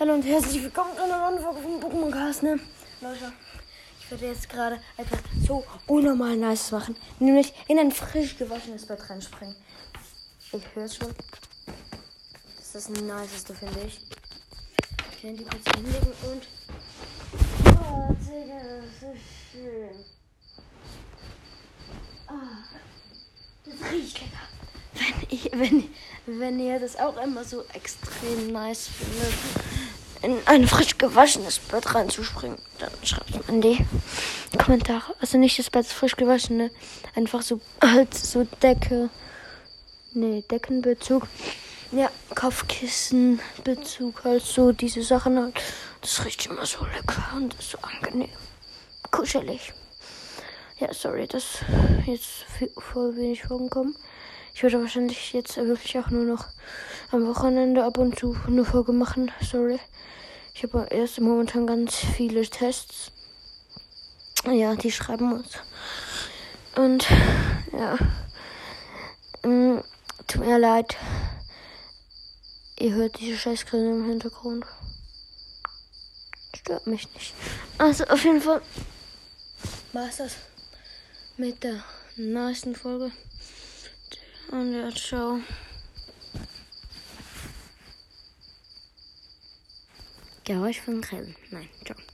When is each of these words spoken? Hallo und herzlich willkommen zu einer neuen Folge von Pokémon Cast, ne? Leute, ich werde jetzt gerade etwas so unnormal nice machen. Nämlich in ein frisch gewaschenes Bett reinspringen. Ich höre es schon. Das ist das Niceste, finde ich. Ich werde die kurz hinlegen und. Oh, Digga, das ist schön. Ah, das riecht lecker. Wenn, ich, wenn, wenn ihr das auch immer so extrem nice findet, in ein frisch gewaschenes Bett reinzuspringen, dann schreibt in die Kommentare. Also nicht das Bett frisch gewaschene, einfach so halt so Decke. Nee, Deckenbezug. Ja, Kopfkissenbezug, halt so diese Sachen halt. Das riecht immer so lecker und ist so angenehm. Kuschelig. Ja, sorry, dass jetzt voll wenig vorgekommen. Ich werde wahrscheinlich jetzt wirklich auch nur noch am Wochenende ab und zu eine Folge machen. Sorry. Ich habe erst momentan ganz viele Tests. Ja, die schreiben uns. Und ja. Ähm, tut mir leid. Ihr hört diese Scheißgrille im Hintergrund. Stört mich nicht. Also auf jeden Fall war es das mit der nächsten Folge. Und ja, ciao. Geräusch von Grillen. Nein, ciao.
Hallo 0.00 0.14
und 0.14 0.22
herzlich 0.22 0.62
willkommen 0.62 0.94
zu 0.94 1.02
einer 1.02 1.18
neuen 1.18 1.42
Folge 1.42 1.60
von 1.60 1.80
Pokémon 1.80 2.12
Cast, 2.12 2.44
ne? 2.44 2.60
Leute, 3.00 3.32
ich 3.98 4.08
werde 4.08 4.26
jetzt 4.26 4.48
gerade 4.48 4.80
etwas 4.96 5.18
so 5.44 5.64
unnormal 5.88 6.36
nice 6.36 6.70
machen. 6.70 6.94
Nämlich 7.18 7.52
in 7.66 7.80
ein 7.80 7.90
frisch 7.90 8.36
gewaschenes 8.36 8.86
Bett 8.86 9.10
reinspringen. 9.10 9.56
Ich 10.52 10.62
höre 10.72 10.84
es 10.84 10.94
schon. 10.94 11.12
Das 11.66 12.64
ist 12.64 12.74
das 12.76 12.88
Niceste, 12.90 13.54
finde 13.54 13.80
ich. 13.88 14.00
Ich 15.16 15.24
werde 15.24 15.38
die 15.38 15.44
kurz 15.44 15.76
hinlegen 15.76 16.12
und. 16.30 16.46
Oh, 17.80 18.14
Digga, 18.20 18.60
das 18.78 19.16
ist 19.16 19.24
schön. 19.50 20.04
Ah, 22.28 22.62
das 23.64 23.90
riecht 23.90 24.20
lecker. 24.20 24.48
Wenn, 24.94 25.26
ich, 25.28 25.50
wenn, 25.52 26.38
wenn 26.38 26.60
ihr 26.60 26.78
das 26.78 26.96
auch 26.96 27.16
immer 27.20 27.42
so 27.42 27.64
extrem 27.72 28.52
nice 28.52 28.86
findet, 28.88 29.34
in 30.22 30.38
ein 30.46 30.66
frisch 30.66 30.98
gewaschenes 30.98 31.58
Bett 31.58 31.94
reinzuspringen, 31.94 32.58
dann 32.78 32.90
schreibt 33.02 33.48
in 33.48 33.60
die 33.60 33.84
Kommentare. 34.56 35.14
Also 35.20 35.38
nicht 35.38 35.58
das 35.58 35.70
Bett 35.70 35.86
frisch 35.86 36.16
gewaschene, 36.16 36.70
einfach 37.14 37.42
so 37.42 37.60
halt 37.82 38.14
so 38.14 38.44
Decke. 38.62 39.10
Nee, 40.12 40.44
Deckenbezug. 40.50 41.26
Ja, 41.92 42.10
Kopfkissenbezug, 42.34 44.24
halt 44.24 44.42
so 44.42 44.72
diese 44.72 45.02
Sachen 45.02 45.38
halt. 45.38 45.60
Das 46.00 46.24
riecht 46.24 46.46
immer 46.46 46.66
so 46.66 46.84
lecker 46.84 47.24
und 47.36 47.54
ist 47.54 47.70
so 47.70 47.78
angenehm. 47.78 48.30
Kuschelig. 49.10 49.72
Ja, 50.78 50.92
sorry, 50.92 51.26
dass 51.26 51.60
jetzt 52.06 52.46
voll 52.76 53.16
wenig 53.16 53.42
vorgekommen. 53.44 53.96
Ich 54.54 54.62
werde 54.62 54.80
wahrscheinlich 54.80 55.32
jetzt 55.32 55.56
wirklich 55.56 55.98
auch 55.98 56.10
nur 56.10 56.24
noch 56.24 56.46
am 57.10 57.26
Wochenende 57.26 57.84
ab 57.84 57.98
und 57.98 58.18
zu 58.18 58.36
eine 58.46 58.64
Folge 58.64 58.92
machen. 58.92 59.30
Sorry. 59.40 59.78
Ich 60.54 60.62
habe 60.64 60.88
erst 60.90 61.20
momentan 61.20 61.66
ganz 61.66 61.94
viele 61.94 62.42
Tests. 62.42 63.12
Ja, 64.44 64.74
die 64.74 64.90
schreiben 64.90 65.32
uns. 65.32 65.58
Und 66.76 67.06
ja. 67.72 67.96
Ähm, 69.44 69.82
tut 70.26 70.44
mir 70.44 70.58
leid. 70.58 70.96
Ihr 72.78 72.92
hört 72.94 73.18
diese 73.20 73.36
Scheißgrille 73.36 73.90
im 73.90 74.06
Hintergrund. 74.06 74.64
Stört 76.56 76.86
mich 76.86 77.12
nicht. 77.14 77.34
Also 77.78 78.04
auf 78.04 78.24
jeden 78.24 78.40
Fall 78.40 78.62
war 79.92 80.08
es 80.08 80.16
das 80.16 80.36
mit 81.36 81.62
der 81.62 81.82
nächsten 82.16 82.74
Folge. 82.74 83.10
Und 84.50 84.72
ja, 84.72 84.90
ciao. 84.90 85.40
Geräusch 90.44 90.80
von 90.80 91.02
Grillen. 91.02 91.36
Nein, 91.50 91.68
ciao. 91.84 92.07